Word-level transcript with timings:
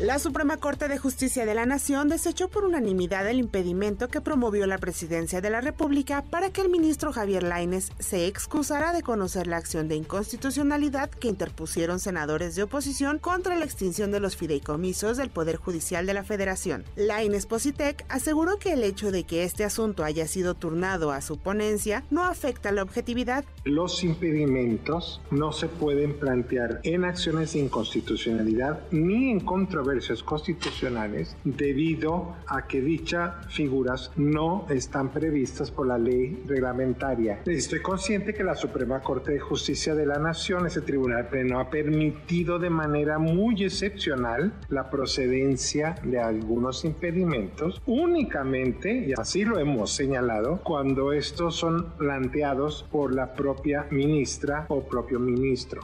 La 0.00 0.18
Suprema 0.18 0.56
Corte 0.56 0.88
de 0.88 0.98
Justicia 0.98 1.46
de 1.46 1.54
la 1.54 1.66
Nación 1.66 2.08
desechó 2.08 2.48
por 2.48 2.64
unanimidad 2.64 3.28
el 3.28 3.38
impedimento 3.38 4.08
que 4.08 4.20
promovió 4.20 4.66
la 4.66 4.78
Presidencia 4.78 5.40
de 5.40 5.50
la 5.50 5.60
República 5.60 6.24
para 6.30 6.50
que 6.50 6.62
el 6.62 6.68
ministro 6.68 7.12
Javier 7.12 7.44
Laines 7.44 7.92
se 8.00 8.26
excusara 8.26 8.92
de 8.92 9.02
conocer 9.02 9.46
la 9.46 9.56
acción 9.56 9.86
de 9.86 9.94
inconstitucionalidad 9.94 11.10
que 11.10 11.28
interpusieron 11.28 12.00
senadores 12.00 12.56
de 12.56 12.64
oposición 12.64 13.20
contra 13.20 13.56
la 13.56 13.64
extinción 13.64 14.10
de 14.10 14.18
los 14.18 14.36
fideicomisos 14.36 15.16
del 15.16 15.30
Poder 15.30 15.58
Judicial 15.58 16.06
de 16.06 16.14
la 16.14 16.24
Federación. 16.24 16.82
Laines 16.96 17.46
Positec 17.46 18.04
aseguró 18.08 18.58
que 18.58 18.72
el 18.72 18.82
hecho 18.82 19.12
de 19.12 19.22
que 19.22 19.44
este 19.44 19.62
asunto 19.62 20.02
haya 20.02 20.26
sido 20.26 20.54
turnado 20.54 21.12
a 21.12 21.20
su 21.20 21.38
ponencia 21.38 22.02
no 22.10 22.24
afecta 22.24 22.72
la 22.72 22.82
objetividad. 22.82 23.44
Los 23.62 24.02
impedimentos 24.02 25.20
no 25.30 25.52
se 25.52 25.68
pueden 25.68 26.18
plantear 26.18 26.80
en 26.82 27.04
acciones 27.04 27.52
de 27.52 27.60
inconstitucionalidad 27.60 28.80
ni 28.90 29.30
en 29.30 29.38
contra 29.38 29.83
controversias 29.84 30.22
constitucionales 30.22 31.36
debido 31.44 32.36
a 32.46 32.66
que 32.66 32.80
dichas 32.80 33.32
figuras 33.50 34.10
no 34.16 34.66
están 34.70 35.10
previstas 35.10 35.70
por 35.70 35.86
la 35.86 35.98
ley 35.98 36.42
reglamentaria. 36.46 37.42
Estoy 37.44 37.82
consciente 37.82 38.32
que 38.32 38.42
la 38.42 38.54
Suprema 38.54 39.00
Corte 39.00 39.32
de 39.32 39.40
Justicia 39.40 39.94
de 39.94 40.06
la 40.06 40.18
Nación, 40.18 40.66
ese 40.66 40.80
tribunal 40.80 41.28
pleno, 41.28 41.60
ha 41.60 41.68
permitido 41.68 42.58
de 42.58 42.70
manera 42.70 43.18
muy 43.18 43.62
excepcional 43.62 44.54
la 44.70 44.88
procedencia 44.88 45.96
de 46.02 46.18
algunos 46.18 46.86
impedimentos 46.86 47.82
únicamente, 47.84 49.06
y 49.06 49.12
así 49.12 49.44
lo 49.44 49.58
hemos 49.58 49.92
señalado, 49.92 50.62
cuando 50.64 51.12
estos 51.12 51.56
son 51.56 51.90
planteados 51.98 52.86
por 52.90 53.14
la 53.14 53.34
propia 53.34 53.86
ministra 53.90 54.64
o 54.68 54.80
propio 54.80 55.20
ministro. 55.20 55.82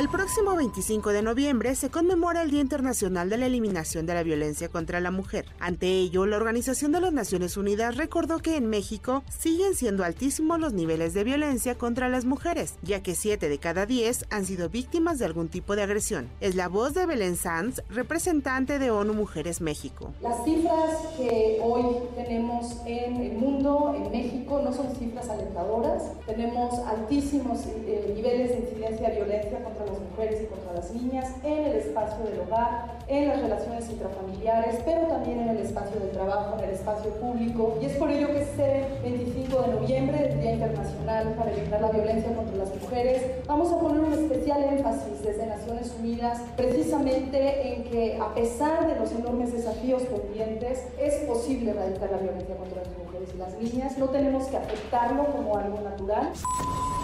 El 0.00 0.08
próximo 0.08 0.56
25 0.56 1.10
de 1.10 1.20
noviembre 1.20 1.74
se 1.74 1.90
conmemora 1.90 2.40
el 2.40 2.50
Día 2.50 2.62
Internacional 2.62 3.28
de 3.28 3.36
la 3.36 3.44
Eliminación 3.44 4.06
de 4.06 4.14
la 4.14 4.22
Violencia 4.22 4.70
contra 4.70 4.98
la 4.98 5.10
Mujer. 5.10 5.44
Ante 5.58 5.88
ello, 5.88 6.24
la 6.24 6.38
Organización 6.38 6.92
de 6.92 7.02
las 7.02 7.12
Naciones 7.12 7.58
Unidas 7.58 7.98
recordó 7.98 8.38
que 8.38 8.56
en 8.56 8.64
México 8.64 9.22
siguen 9.28 9.74
siendo 9.74 10.02
altísimos 10.02 10.58
los 10.58 10.72
niveles 10.72 11.12
de 11.12 11.22
violencia 11.22 11.74
contra 11.74 12.08
las 12.08 12.24
mujeres, 12.24 12.76
ya 12.80 13.02
que 13.02 13.14
7 13.14 13.50
de 13.50 13.58
cada 13.58 13.84
10 13.84 14.24
han 14.30 14.46
sido 14.46 14.70
víctimas 14.70 15.18
de 15.18 15.26
algún 15.26 15.50
tipo 15.50 15.76
de 15.76 15.82
agresión. 15.82 16.30
Es 16.40 16.54
la 16.54 16.68
voz 16.68 16.94
de 16.94 17.04
Belén 17.04 17.36
Sanz, 17.36 17.82
representante 17.90 18.78
de 18.78 18.90
ONU 18.90 19.12
Mujeres 19.12 19.60
México. 19.60 20.14
Las 20.22 20.42
cifras 20.46 20.96
que 21.18 21.60
hoy 21.62 21.84
tenemos 22.16 22.74
en 22.86 23.16
el 23.16 23.32
mundo, 23.36 23.94
en 23.94 24.10
México, 24.10 24.62
no 24.64 24.72
son 24.72 24.96
cifras 24.96 25.28
alentadoras. 25.28 26.04
Tenemos 26.24 26.78
altísimos 26.86 27.66
eh, 27.66 28.14
niveles 28.16 28.48
de 28.48 28.56
incidencia 28.60 29.10
de 29.10 29.16
violencia 29.16 29.62
contra 29.62 29.89
las 29.90 30.00
mujeres 30.00 30.42
y 30.42 30.46
contra 30.46 30.72
las 30.72 30.90
niñas 30.92 31.34
en 31.42 31.64
el 31.64 31.76
espacio 31.76 32.24
del 32.24 32.40
hogar, 32.40 32.98
en 33.08 33.28
las 33.28 33.42
relaciones 33.42 33.90
intrafamiliares, 33.90 34.80
pero 34.84 35.06
también 35.06 35.40
en 35.40 35.48
el 35.50 35.58
espacio 35.58 36.00
del 36.00 36.10
trabajo, 36.10 36.58
en 36.58 36.64
el 36.64 36.70
espacio 36.70 37.10
público. 37.14 37.78
Y 37.80 37.86
es 37.86 37.96
por 37.96 38.10
ello 38.10 38.28
que 38.28 38.42
este 38.42 38.86
25 39.02 39.62
de 39.62 39.68
noviembre, 39.68 40.32
el 40.32 40.40
Día 40.40 40.52
Internacional 40.52 41.34
para 41.34 41.52
Evitar 41.52 41.80
la 41.80 41.90
Violencia 41.90 42.34
contra 42.34 42.56
las 42.56 42.74
Mujeres, 42.80 43.22
vamos 43.46 43.72
a 43.72 43.78
poner 43.78 44.00
un 44.00 44.12
especial 44.12 44.64
énfasis 44.64 45.22
desde 45.22 45.46
Naciones 45.46 45.94
Unidas 45.98 46.40
precisamente 46.56 47.74
en 47.74 47.84
que 47.84 48.18
a 48.20 48.34
pesar 48.34 48.86
de 48.86 48.98
los 48.98 49.12
enormes 49.12 49.52
desafíos 49.52 50.02
pendientes, 50.02 50.84
es 50.98 51.14
posible 51.26 51.70
erradicar 51.70 52.10
la 52.10 52.18
violencia 52.18 52.56
contra 52.56 52.82
las 52.82 52.98
mujeres 52.98 53.28
y 53.34 53.38
las 53.38 53.54
niñas. 53.58 53.98
No 53.98 54.08
tenemos 54.08 54.46
que 54.46 54.56
aceptarlo 54.56 55.26
como 55.26 55.56
algo 55.56 55.80
natural. 55.80 56.32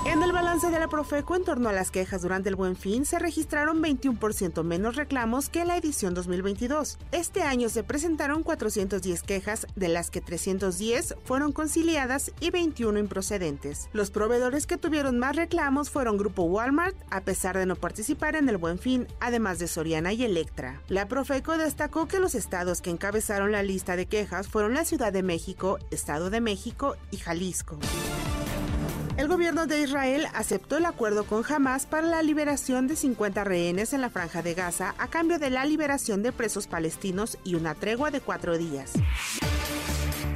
En 0.09 0.23
el 0.23 0.31
balance 0.31 0.71
de 0.71 0.79
la 0.79 0.87
Profeco 0.87 1.35
en 1.35 1.43
torno 1.43 1.69
a 1.69 1.73
las 1.73 1.91
quejas 1.91 2.23
durante 2.23 2.49
el 2.49 2.55
Buen 2.55 2.77
Fin 2.77 3.05
se 3.05 3.19
registraron 3.19 3.83
21% 3.83 4.63
menos 4.63 4.95
reclamos 4.95 5.49
que 5.49 5.65
la 5.65 5.77
edición 5.77 6.15
2022. 6.15 6.97
Este 7.11 7.43
año 7.43 7.69
se 7.69 7.83
presentaron 7.83 8.45
410 8.45 9.23
quejas, 9.25 9.67
de 9.75 9.89
las 9.89 10.11
que 10.11 10.21
310 10.21 11.17
fueron 11.25 11.51
conciliadas 11.51 12.31
y 12.39 12.51
21 12.51 13.01
improcedentes. 13.01 13.89
Los 13.93 14.13
proveedores 14.13 14.69
que 14.69 14.77
tuvieron 14.77 15.19
más 15.19 15.35
reclamos 15.35 15.91
fueron 15.91 16.19
Grupo 16.19 16.45
Walmart, 16.45 16.97
a 17.11 17.23
pesar 17.23 17.59
de 17.59 17.67
no 17.67 17.75
participar 17.75 18.37
en 18.37 18.49
el 18.49 18.59
Buen 18.59 18.79
Fin, 18.79 19.09
además 19.19 19.59
de 19.59 19.67
Soriana 19.67 20.13
y 20.13 20.23
Electra. 20.23 20.83
La 20.87 21.09
Profeco 21.09 21.59
destacó 21.59 22.07
que 22.07 22.21
los 22.21 22.37
estados 22.37 22.81
que 22.81 22.91
encabezaron 22.91 23.51
la 23.51 23.65
lista 23.65 23.97
de 23.97 24.07
quejas 24.07 24.47
fueron 24.47 24.73
la 24.73 24.85
Ciudad 24.85 25.13
de 25.13 25.25
México, 25.25 25.81
Estado 25.91 26.31
de 26.31 26.41
México 26.41 26.95
y 27.11 27.17
Jalisco. 27.17 27.81
El 29.17 29.29
gobierno 29.29 29.67
de 29.67 29.81
Israel 29.81 30.27
aceptó 30.35 30.77
el 30.77 30.85
acuerdo 30.85 31.25
con 31.25 31.43
Hamas 31.51 31.87
para 31.87 32.07
la 32.07 32.23
liberación 32.23 32.87
de 32.87 32.97
50 32.97 33.45
rehenes 33.45 33.95
en 33.95 34.03
la 34.03 34.11
franja 34.11 34.43
de 34.43 34.53
Gaza 34.53 34.95
a 34.99 35.09
cambio 35.09 35.39
de 35.39 35.49
la 35.49 35.65
liberación 35.65 36.23
de 36.23 36.33
presos 36.33 36.67
palestinos 36.67 37.39
y 37.43 37.55
una 37.55 37.75
tregua 37.75 38.11
de 38.11 38.21
cuatro 38.21 38.59
días. 38.59 38.93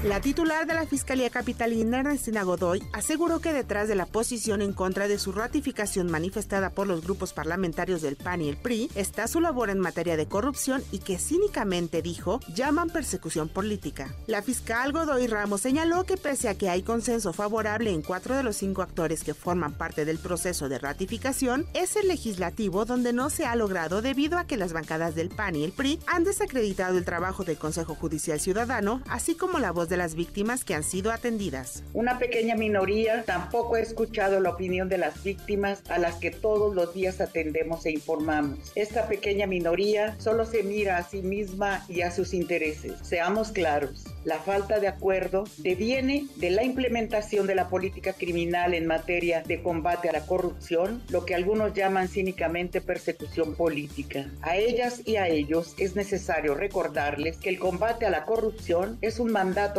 La 0.03 0.19
titular 0.19 0.67
de 0.67 0.73
la 0.73 0.87
Fiscalía 0.87 1.29
Capitalina, 1.29 2.01
Ernestina 2.01 2.43
Godoy, 2.43 2.83
aseguró 2.95 3.41
que 3.41 3.53
detrás 3.53 3.87
de 3.87 3.95
la 3.95 4.07
posición 4.07 4.63
en 4.63 4.73
contra 4.73 5.09
de 5.09 5.19
su 5.19 5.31
ratificación 5.31 6.11
manifestada 6.11 6.71
por 6.71 6.87
los 6.87 7.05
grupos 7.05 7.35
parlamentarios 7.35 8.01
del 8.01 8.17
PAN 8.17 8.41
y 8.41 8.49
el 8.49 8.57
PRI 8.57 8.91
está 8.95 9.29
su 9.29 9.43
labor 9.43 9.69
en 9.69 9.79
materia 9.79 10.17
de 10.17 10.25
corrupción 10.25 10.83
y 10.91 11.01
que 11.01 11.19
cínicamente 11.19 12.01
dijo 12.01 12.41
llaman 12.55 12.89
persecución 12.89 13.51
política. 13.51 14.09
La 14.27 14.41
fiscal 14.41 14.93
Godoy 14.93 15.27
Ramos 15.27 15.61
señaló 15.61 16.05
que 16.05 16.17
pese 16.17 16.49
a 16.49 16.57
que 16.57 16.71
hay 16.71 16.83
consenso 16.83 17.35
favorable 17.35 17.91
en 17.91 18.01
cuatro 18.01 18.35
de 18.35 18.43
los 18.43 18.57
cinco 18.57 18.81
actores 18.81 19.23
que 19.23 19.35
forman 19.35 19.75
parte 19.75 20.07
del 20.07 20.17
proceso 20.17 20.71
de 20.71 20.79
ratificación, 20.79 21.67
es 21.75 21.97
el 21.97 22.09
legislativo 22.09 22.87
donde 22.87 23.13
no 23.13 23.29
se 23.29 23.45
ha 23.45 23.55
logrado 23.55 24.01
debido 24.01 24.39
a 24.39 24.47
que 24.47 24.57
las 24.57 24.73
bancadas 24.73 25.15
del 25.15 25.29
PAN 25.29 25.57
y 25.57 25.65
el 25.65 25.73
PRI 25.73 26.01
han 26.07 26.25
desacreditado 26.25 26.97
el 26.97 27.05
trabajo 27.05 27.45
del 27.45 27.59
Consejo 27.59 27.95
Judicial 27.95 28.41
Ciudadano, 28.41 29.03
así 29.07 29.35
como 29.35 29.59
la 29.59 29.73
voz 29.73 29.90
de 29.91 29.99
las 29.99 30.15
víctimas 30.15 30.65
que 30.65 30.75
han 30.75 30.83
sido 30.83 31.13
atendidas. 31.13 31.83
Una 31.93 32.19
pequeña 32.19 32.55
minoría 32.55 33.25
tampoco 33.25 33.75
ha 33.75 33.81
escuchado 33.81 34.41
la 34.41 34.51
opinión 34.51 34.89
de 34.89 34.97
las 34.97 35.23
víctimas 35.23 35.83
a 35.91 35.99
las 35.99 36.15
que 36.15 36.31
todos 36.31 36.75
los 36.75 36.95
días 36.95 37.21
atendemos 37.21 37.85
e 37.85 37.91
informamos. 37.91 38.73
Esta 38.75 39.09
pequeña 39.09 39.47
minoría 39.47 40.17
solo 40.19 40.47
se 40.47 40.63
mira 40.63 40.97
a 40.97 41.03
sí 41.03 41.21
misma 41.21 41.85
y 41.89 42.01
a 42.01 42.11
sus 42.11 42.33
intereses. 42.33 42.95
Seamos 43.03 43.53
claros, 43.53 44.05
la 44.25 44.39
falta 44.39 44.81
de 44.81 44.89
acuerdo 44.89 45.45
deviene 45.59 46.27
de 46.37 46.51
la 46.51 46.63
implementación 46.63 47.47
de 47.47 47.55
la 47.55 47.69
política 47.69 48.13
criminal 48.13 48.75
en 48.75 48.87
materia 48.87 49.43
de 49.47 49.63
combate 49.63 50.09
a 50.09 50.13
la 50.13 50.27
corrupción, 50.27 51.03
lo 51.09 51.25
que 51.25 51.35
algunos 51.35 51.75
llaman 51.75 52.09
cínicamente 52.09 52.81
persecución 52.81 53.55
política. 53.55 54.31
A 54.43 54.57
ellas 54.57 55.03
y 55.05 55.17
a 55.17 55.29
ellos 55.29 55.75
es 55.79 55.97
necesario 55.97 56.55
recordarles 56.55 57.37
que 57.39 57.49
el 57.49 57.59
combate 57.59 58.07
a 58.07 58.11
la 58.11 58.25
corrupción 58.25 58.99
es 59.01 59.19
un 59.19 59.33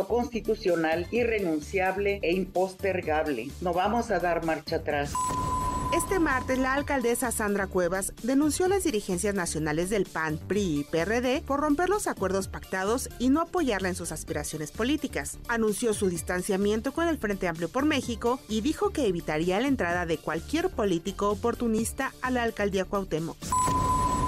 constitucional 0.06 1.06
irrenunciable 1.10 2.20
e 2.22 2.32
impostergable. 2.32 3.50
No 3.60 3.72
vamos 3.72 4.10
a 4.10 4.18
dar 4.18 4.44
marcha 4.44 4.76
atrás. 4.76 5.12
Este 5.92 6.18
martes, 6.18 6.58
la 6.58 6.72
alcaldesa 6.72 7.30
Sandra 7.30 7.66
Cuevas 7.66 8.14
denunció 8.22 8.64
a 8.64 8.68
las 8.70 8.84
dirigencias 8.84 9.34
nacionales 9.34 9.90
del 9.90 10.06
PAN, 10.06 10.38
PRI 10.38 10.80
y 10.80 10.84
PRD 10.84 11.42
por 11.42 11.60
romper 11.60 11.90
los 11.90 12.06
acuerdos 12.06 12.48
pactados 12.48 13.10
y 13.18 13.28
no 13.28 13.42
apoyarla 13.42 13.90
en 13.90 13.94
sus 13.94 14.10
aspiraciones 14.10 14.70
políticas. 14.70 15.38
Anunció 15.48 15.92
su 15.92 16.08
distanciamiento 16.08 16.92
con 16.92 17.08
el 17.08 17.18
Frente 17.18 17.46
Amplio 17.46 17.68
por 17.68 17.84
México 17.84 18.40
y 18.48 18.62
dijo 18.62 18.88
que 18.88 19.06
evitaría 19.06 19.60
la 19.60 19.68
entrada 19.68 20.06
de 20.06 20.16
cualquier 20.16 20.70
político 20.70 21.28
oportunista 21.28 22.14
a 22.22 22.30
la 22.30 22.42
alcaldía 22.42 22.86
Cuauhtémoc. 22.86 23.36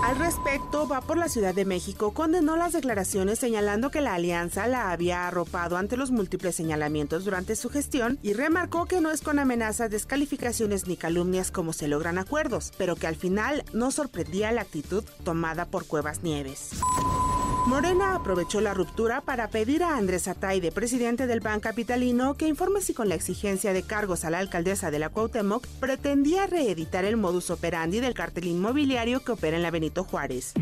Al 0.05 0.19
respecto, 0.19 0.87
va 0.87 1.01
por 1.01 1.17
la 1.17 1.31
Ciudad 1.31 1.55
de 1.55 1.65
México 1.65 2.13
condenó 2.13 2.57
las 2.57 2.75
declaraciones 2.75 3.39
señalando 3.39 3.91
que 3.91 4.03
la 4.03 4.13
alianza 4.13 4.67
la 4.67 4.91
había 4.91 5.27
arropado 5.27 5.79
ante 5.79 5.97
los 5.97 6.11
múltiples 6.11 6.55
señalamientos 6.55 7.25
durante 7.25 7.57
su 7.57 7.71
gestión 7.71 8.19
y 8.23 8.35
remarcó 8.35 8.85
que 8.85 9.01
no 9.01 9.11
es 9.11 9.23
con 9.23 9.39
amenazas, 9.39 9.91
descalificaciones 9.91 10.87
ni 10.87 10.99
calumnias 10.99 11.51
como 11.51 11.73
se 11.73 11.89
logran 11.89 12.19
acuerdos, 12.19 12.71
pero 12.77 12.97
que 12.97 13.07
al 13.07 13.17
final 13.17 13.65
no 13.73 13.91
sorprendía 13.91 14.53
la 14.53 14.61
actitud 14.61 15.05
tomada 15.25 15.65
por 15.65 15.87
Cuevas 15.87 16.23
Nieves. 16.23 16.73
Morena 17.67 18.15
aprovechó 18.15 18.61
la 18.61 18.75
ruptura 18.75 19.23
para 19.23 19.49
pedir 19.49 19.83
a 19.83 19.97
Andrés 19.97 20.29
Ataide, 20.29 20.71
presidente 20.71 21.27
del 21.27 21.41
Ban 21.41 21.61
Capitalino, 21.61 22.35
que 22.35 22.47
informe 22.47 22.83
si 22.83 22.93
con 22.93 23.09
la 23.09 23.15
exigencia 23.15 23.73
de 23.73 23.83
cargos 23.83 24.27
a 24.27 24.31
la 24.31 24.39
alcaldesa 24.39 24.91
de 24.91 24.99
la 24.99 25.09
Cuauhtémoc 25.09 25.67
pretendía 25.81 26.47
reeditar 26.47 27.07
el 27.07 27.17
modus 27.17 27.49
operandi 27.49 28.01
del 28.01 28.13
cartel 28.13 28.49
inmobiliario 28.49 29.25
que 29.25 29.33
opera 29.33 29.57
en 29.57 29.63
la 29.63 29.71
Benito 29.71 30.05
Juárez. 30.05 30.53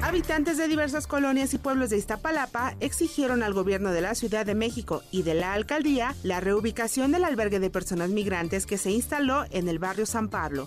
Habitantes 0.00 0.56
de 0.56 0.68
diversas 0.68 1.06
colonias 1.06 1.52
y 1.52 1.58
pueblos 1.58 1.90
de 1.90 1.98
Iztapalapa 1.98 2.74
exigieron 2.80 3.42
al 3.42 3.52
gobierno 3.52 3.90
de 3.90 4.00
la 4.00 4.14
Ciudad 4.14 4.46
de 4.46 4.54
México 4.54 5.02
y 5.10 5.22
de 5.22 5.34
la 5.34 5.52
alcaldía 5.52 6.14
la 6.22 6.40
reubicación 6.40 7.12
del 7.12 7.24
albergue 7.24 7.60
de 7.60 7.68
personas 7.68 8.08
migrantes 8.08 8.64
que 8.64 8.78
se 8.78 8.90
instaló 8.90 9.44
en 9.50 9.68
el 9.68 9.78
barrio 9.78 10.06
San 10.06 10.30
Pablo. 10.30 10.66